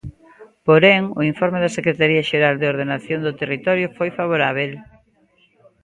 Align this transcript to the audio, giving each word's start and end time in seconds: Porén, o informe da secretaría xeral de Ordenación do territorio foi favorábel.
Porén, 0.67 1.01
o 1.19 1.21
informe 1.31 1.59
da 1.61 1.75
secretaría 1.77 2.27
xeral 2.29 2.55
de 2.57 2.69
Ordenación 2.73 3.19
do 3.23 3.37
territorio 3.41 3.87
foi 3.97 4.09
favorábel. 4.19 4.71